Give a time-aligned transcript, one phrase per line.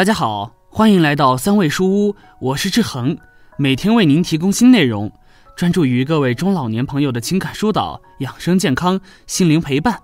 [0.00, 3.18] 大家好，欢迎来到三味书屋，我是志恒，
[3.58, 5.12] 每天为您提供新内容，
[5.54, 10.00] 专注于各位中老年朋友的情感疏导、养生健康、心灵陪伴。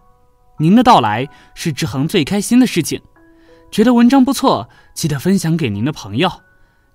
[0.59, 3.01] 您的到来是志恒最开心的事情。
[3.71, 6.31] 觉得文章不错，记得分享给您的朋友。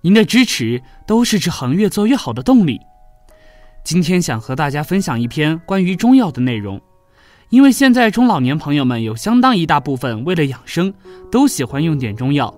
[0.01, 2.79] 您的支持都是志恒越做越好的动力。
[3.83, 6.79] 今天想和大家分享一篇关于中药的内容，
[7.49, 10.93] 因为现在中老年朋友们有相当一大部分为了养生，
[11.31, 12.55] 都喜欢用点中药。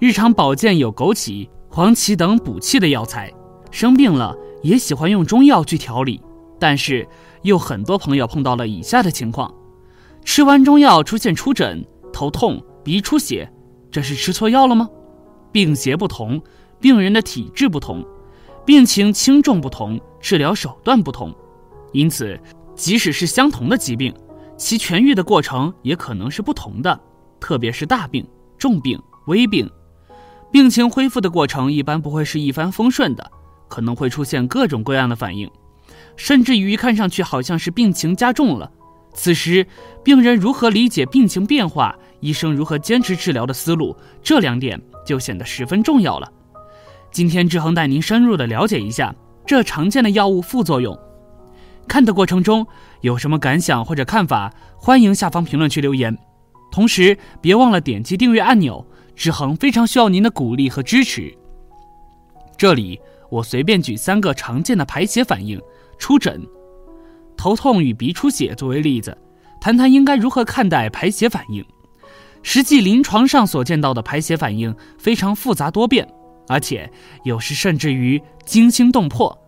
[0.00, 3.30] 日常保健有枸杞、黄芪等补气的药材，
[3.70, 6.18] 生病了也喜欢用中药去调理。
[6.58, 7.06] 但是，
[7.42, 9.54] 又很多朋友碰到了以下的情况：
[10.24, 13.52] 吃完中药出现出疹、头痛、鼻出血，
[13.90, 14.88] 这是吃错药了吗？
[15.52, 16.40] 病邪不同，
[16.80, 18.02] 病人的体质不同。
[18.64, 21.30] 病情轻重不同，治疗手段不同，
[21.92, 22.40] 因此，
[22.74, 24.14] 即使是相同的疾病，
[24.56, 26.98] 其痊愈的过程也可能是不同的。
[27.38, 28.26] 特别是大病、
[28.56, 29.70] 重病、危病，
[30.52, 33.30] 病情恢复的过程一般不会是一帆风顺的，
[33.68, 35.48] 可能会出现各种各样的反应，
[36.16, 38.70] 甚至于看上去好像是病情加重了。
[39.12, 39.66] 此时，
[40.04, 46.30] 病人如何理解病情变化，医生如何坚持治疗的思路，这两点就显得十分重要了。
[47.10, 49.14] 今天志恒带您深入的了解一下
[49.44, 50.96] 这常见的药物副作用。
[51.88, 52.64] 看的过程中
[53.00, 56.16] 有什么感想或者看法，欢迎下方评论区留言。
[56.70, 58.86] 同时别忘了点击订阅按钮，
[59.20, 61.30] 志恒非常需要您的鼓励和支持。
[62.56, 65.60] 这里我随便举三个常见的排血反应：
[65.98, 66.42] 出疹、
[67.36, 69.14] 头痛与鼻出血作为例子，
[69.60, 71.62] 谈谈应该如何看待排血反应。
[72.42, 76.08] 实际临床上所见到的排血反应非常复杂多变。
[76.48, 76.90] 而且
[77.24, 79.38] 有时甚至于惊心动魄，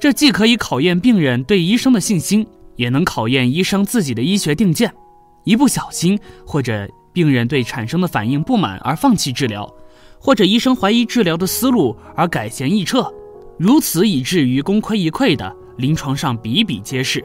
[0.00, 4.92] 这既可以考验病人对医生的信心，也能考验医生自己的医学定见。
[5.44, 9.72] 一不小心，或者病人对产生的反应不满而放弃治疗，
[10.18, 13.12] 或者医生怀疑治疗的思路而改弦易辙，
[13.58, 17.24] 如此以至于功亏一篑的，临床上比比皆是。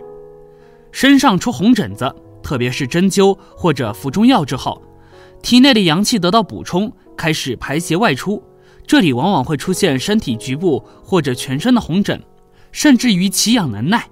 [0.92, 4.82] 身上出红疹子，特别是针灸或者服中药之后，
[5.42, 8.42] 体内的阳气得到补充，开始排邪外出。
[8.86, 12.24] 这里往往会出现身体局部或者全身的红疹，
[12.72, 14.06] 甚至于奇痒难耐。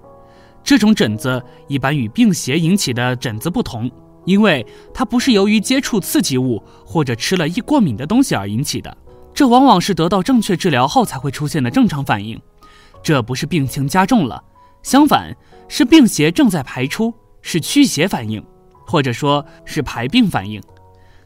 [0.64, 3.90] 这种疹子一般与病邪引起的疹子不同，
[4.26, 8.96] 因为它不是由于接触刺激物或者吃了易过敏的东西而引起的，
[9.34, 12.40] 这往往是得到正确治疗后才会出现的正常反应。
[13.02, 14.44] 这不是病情加重了，
[14.84, 15.36] 相反
[15.68, 18.44] 是病邪正在排出，是驱邪反应，
[18.86, 20.62] 或者说是排病反应。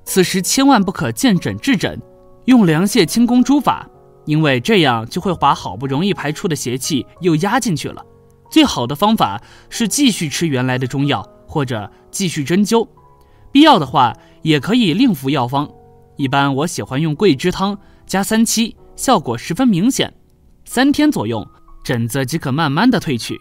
[0.03, 1.99] 此时千万不可见诊治诊。
[2.45, 3.87] 用凉泻清宫诸法，
[4.25, 8.03] 因为这样就会把好不容易排出的邪气又压进去了。
[8.49, 9.39] 最好的方法
[9.69, 12.87] 是继续吃原来的中药，或者继续针灸，
[13.51, 15.67] 必要的话也可以另服药方。
[16.15, 20.13] 一般我喜欢用桂枝汤加三七，效果十分明显，
[20.63, 21.43] 三天左右
[21.83, 23.35] 疹子即可慢慢的退去。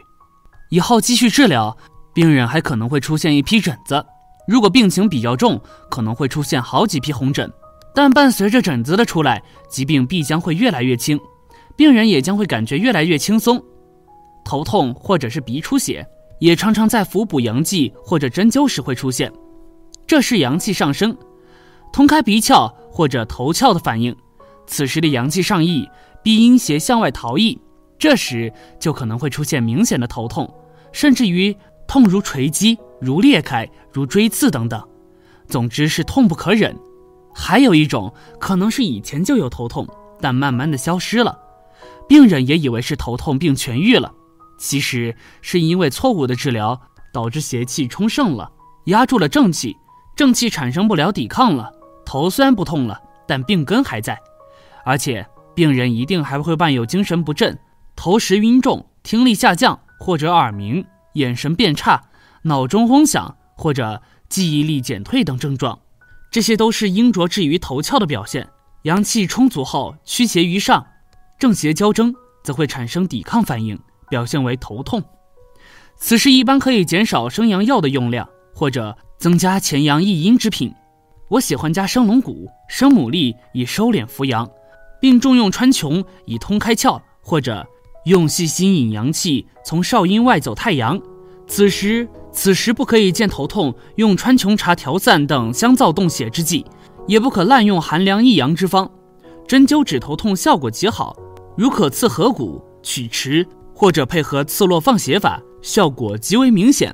[0.71, 1.77] 以后继续治疗，
[2.15, 4.03] 病人还可能会出现一批疹子，
[4.47, 7.53] 如果病情比较重，可能会出现好几批红疹。
[7.95, 11.21] 但伴随着疹子的出来，疾病必将会越来越轻，
[11.77, 13.63] 病人也将会感觉越来越轻松。
[14.45, 16.07] 头痛或者是鼻出血，
[16.38, 19.32] 也常常在服补阳剂或者针灸时会出现，
[20.06, 21.16] 这是阳气上升，
[21.93, 24.15] 通开鼻窍或者头窍的反应。
[24.66, 25.88] 此时的阳气上溢，
[26.22, 27.59] 逼阴邪向外逃逸，
[27.98, 30.53] 这时就可能会出现明显的头痛，
[30.93, 31.56] 甚至于
[31.87, 34.82] 痛如锤击、如裂开、如锥刺等等，
[35.47, 36.77] 总之是痛不可忍。
[37.34, 39.87] 还有一种可能是以前就有头痛，
[40.21, 41.38] 但慢慢的消失了，
[42.09, 44.12] 病人也以为是头痛并痊愈了，
[44.59, 46.81] 其实是因为错误的治疗
[47.13, 48.51] 导致邪气充盛了，
[48.87, 49.77] 压住了正气，
[50.17, 51.73] 正气产生不了抵抗了，
[52.05, 54.19] 头虽然不痛了，但病根还在，
[54.85, 57.59] 而且病人一定还会伴有精神不振、
[57.97, 60.84] 头时晕重、听力下降或者耳鸣、
[61.15, 62.03] 眼神变差、
[62.43, 65.78] 脑中轰响或者记忆力减退等症状。
[66.31, 68.47] 这些都是阴浊滞于头窍的表现，
[68.83, 70.87] 阳气充足后驱邪于上，
[71.39, 72.15] 正邪交争
[72.45, 73.78] 则会产生抵抗反应，
[74.09, 75.03] 表现为头痛。
[75.97, 80.72] 此时一般可以减少生阳药的用量，或者增加潜阳益阴之品。
[81.28, 84.49] 我喜欢加生龙骨、生牡蛎以收敛扶阳，
[85.01, 87.66] 并重用川穹以通开窍，或者
[88.05, 91.01] 用细心引阳气从少阴外走太阳。
[91.47, 92.09] 此时。
[92.31, 96.65] 此时不可以见头痛用川穹茶调散等香皂动血之剂，
[97.09, 98.89] 也不可滥用寒凉益阳之方。
[99.49, 101.16] 针灸止头痛效果极好，
[101.57, 103.45] 如可刺合谷、曲池，
[103.78, 106.92] 或者配合刺络放血法，效果极为明显。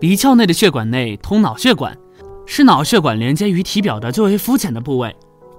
[0.00, 1.94] 鼻窍内的血管内通脑血管，
[2.46, 5.14] 是脑血管连接于体表的最为肤浅的部位，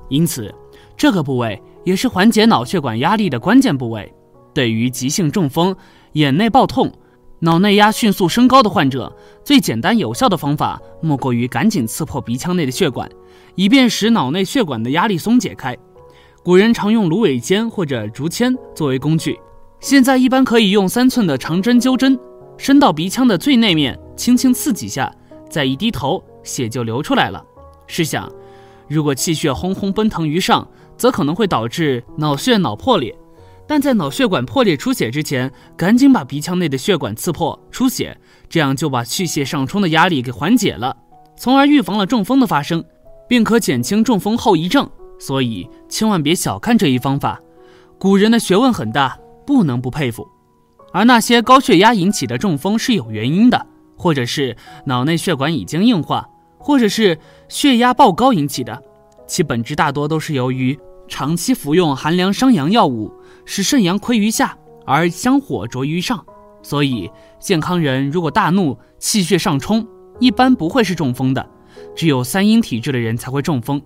[0.09, 0.51] 因此
[0.97, 4.11] 这个部位也是缓解脑血管压力的关键部位。
[4.55, 5.75] 对于急性中风、
[6.13, 6.91] 眼内爆痛、
[7.41, 13.07] 脑内压迅速升高的患者，最简单有效的方法莫过于赶紧刺破鼻腔内的血管，
[13.53, 15.77] 以便使脑内血管的压力松解开。
[16.43, 19.39] 古人常用芦苇尖或者竹签作为工具，
[19.79, 22.19] 现在一般可以用三寸的长针灸针，
[22.57, 25.09] 伸到鼻腔的最内面，轻轻刺几下，
[25.49, 27.41] 再一低头，血就流出来了。
[27.87, 28.29] 试想，
[28.89, 30.67] 如果气血轰轰奔腾于上，
[30.97, 33.15] 则可能会导致脑血脑破裂。
[33.65, 38.17] 但在脑血管破裂出血之前，赶紧把鼻腔内的血管刺破出血，
[38.49, 40.97] 这样就把气血上冲的压力给缓解了，
[41.37, 42.83] 从而预防了中风的发生，
[43.29, 44.89] 并可减轻中风后遗症。
[45.25, 47.39] 所以千万别小看这一方法，
[47.97, 49.17] 古人的学问很大，
[49.47, 50.27] 不能不佩服。
[50.91, 53.65] 而那些高血压引起的中风是有原因的，
[53.97, 57.17] 或者是脑内血管已经硬化，或者是
[57.47, 58.83] 血压爆高引起的，
[59.25, 60.77] 其本质大多都是由于
[61.07, 63.09] 长期服用寒凉伤阳药物。
[63.45, 66.25] 使肾阳亏于下，而香火浊于上，
[66.61, 67.09] 所以
[67.39, 69.87] 健康人如果大怒，气血上冲，
[70.19, 71.49] 一般不会是中风的。
[71.95, 73.81] 只有三阴体质的人才会中风。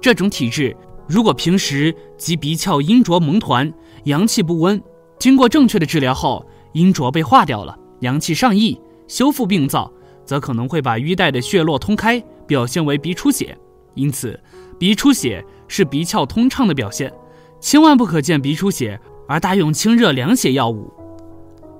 [0.00, 0.74] 这种体质
[1.06, 3.72] 如果平时及鼻窍阴浊蒙团，
[4.04, 4.80] 阳气不温，
[5.18, 9.92] 经过正确的治疗后，阴浊被化掉了，阳气上溢，修复病灶，
[10.24, 13.56] 则可能会把淤带的血络通开，表现为鼻出血。
[13.94, 14.38] 因此，
[14.78, 17.12] 鼻出血是鼻窍通畅的表现。
[17.60, 18.98] 千万不可见鼻出血
[19.28, 20.90] 而大用清热凉血药物。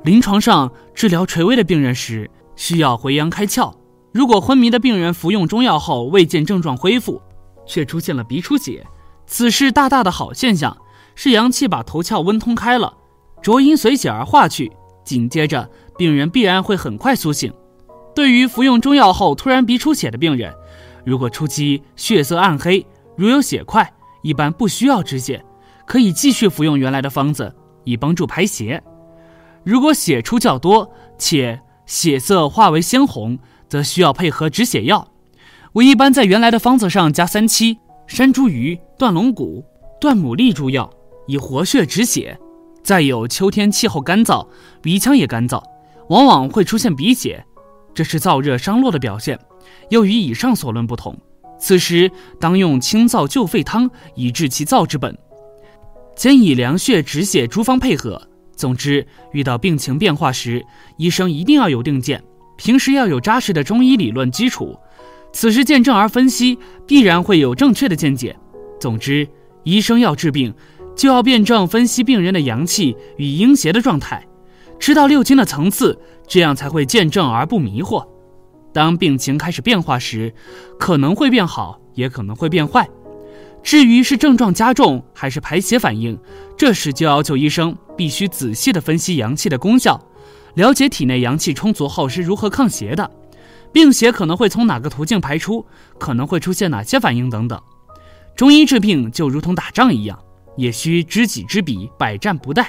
[0.03, 3.73] 临床上治疗垂危的病人时，需要回阳开窍。
[4.13, 7.23] 如果昏迷的病人服用中药后未见症状恢复，
[7.67, 8.87] 却出现了鼻出血，
[9.27, 10.77] 此是大大的好现象，
[11.15, 12.95] 是阳气把头窍温通开了，
[13.43, 14.73] 浊阴随血而化去。
[15.05, 17.53] 紧接着，病人必然会很快苏醒。
[18.15, 20.55] 对于服用中药后突然鼻出血的病人，
[21.05, 22.87] 如果初期血色暗黑，
[23.17, 23.93] 如有血块，
[24.23, 25.45] 一般不需要止血。
[25.87, 27.53] 可以继续服用原来的方子，
[27.85, 28.81] 以帮助排邪。
[29.65, 33.37] 如果血出较多，且血色化为鲜红，
[33.69, 35.09] 则需要配合止血药。
[35.73, 37.79] 我一般在原来的方子上加三七、
[38.09, 39.65] 山茱萸、断龙骨、
[40.01, 40.91] 断牡蛎诸药，
[41.29, 42.37] 以活血止血。
[42.83, 44.45] 再有秋天气候干燥，
[44.83, 45.63] 鼻腔也干燥，
[46.09, 47.45] 往往会出现鼻血，
[47.95, 49.39] 这是燥热伤络的表现，
[49.91, 51.17] 又与以上所论不同。
[51.57, 55.17] 此时当用清燥救肺汤，以治其燥之本。
[56.17, 58.21] 兼以凉血止血诸方配合。
[58.57, 60.67] 总之，遇到病情变化时，
[60.97, 62.21] 医生一定要有定见，
[62.57, 64.77] 平时要有扎实的中医理论基础。
[65.33, 68.37] 此时见证而分析，必然会有正确的见解。
[68.81, 69.29] 总之，
[69.63, 70.53] 医生要治病，
[70.97, 74.27] 就要辩证分析病人的阳气与阴邪的状态，
[74.79, 78.07] 知道六经的层次，这样才会见证而不迷惑。
[78.73, 80.33] 当病情开始变化时，
[80.79, 82.89] 可能会变好，也可能会变坏。
[83.63, 86.19] 至于是症状加重还是排邪反应，
[86.57, 90.01] 这时就要求医生必须仔细的分析阳气的功效，
[90.55, 93.11] 了解体内阳气充足后是如何抗邪的，
[93.73, 95.65] 病邪可能会从哪个途径排出，
[95.99, 97.61] 可能会出现哪些反应等等。
[98.35, 100.19] 中医治病就如同打仗一样，
[100.57, 102.67] 也需知己知彼，百战不殆。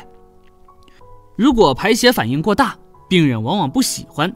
[1.35, 2.75] 如果排邪反应过大，
[3.09, 4.31] 病人往往不喜欢，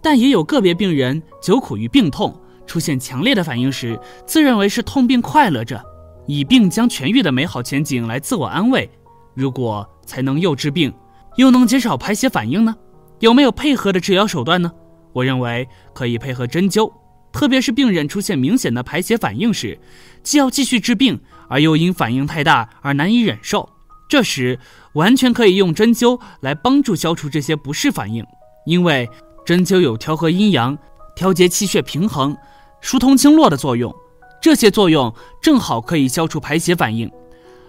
[0.00, 2.34] 但也有个别病人久苦于病痛，
[2.66, 5.82] 出现强烈的反应时，自认为是痛并快乐着。
[6.26, 8.90] 以病将痊愈的美好前景来自我安慰，
[9.34, 10.92] 如果才能又治病，
[11.36, 12.74] 又能减少排邪反应呢？
[13.20, 14.72] 有没有配合的治疗手段呢？
[15.16, 16.92] 我认为可以配合针灸，
[17.32, 19.78] 特别是病人出现明显的排血反应时，
[20.22, 21.18] 既要继续治病，
[21.48, 23.66] 而又因反应太大而难以忍受，
[24.10, 24.58] 这时
[24.92, 28.22] 完全可以用针灸来帮助消除这些不适反应，
[28.66, 29.08] 因为
[29.46, 30.76] 针灸有调和阴阳、
[31.14, 32.36] 调节气血平衡、
[32.82, 33.94] 疏通经络的作用。
[34.42, 37.10] 这些作用正好可以消除排血反应。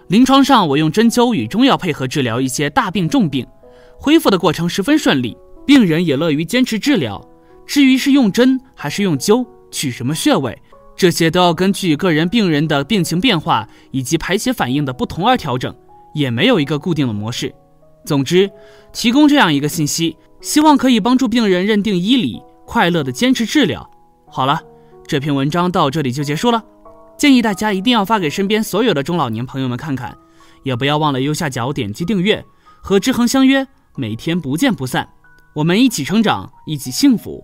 [0.09, 3.47] 临床上，我用针灸与中药配合治疗一些大病重病，
[3.97, 7.21] 恢复的过程十分顺利，病人也乐于坚持治疗。
[7.67, 10.59] 至于是用针还是用灸，取什么穴位，
[10.95, 15.75] 这些都要根据个人病人的病情变化以及排血反应的不同而调整，
[16.13, 17.53] 也没有一个固定的模式。
[18.05, 18.49] 总之，
[18.91, 23.87] 提供这样一个信息，希望可以帮助病人认定医理，快乐的坚持治疗。
[24.27, 24.59] 好了。
[25.09, 26.61] 这篇文章到这里就结束了，
[27.17, 30.13] 建议大家一定要发给身边所有的中老年朋友们看看，
[30.63, 32.43] 也不要忘了右下角点击订阅，
[32.81, 35.07] 和志恒相约，每天不见不散，
[35.55, 37.41] 我们一起成长，一起幸福。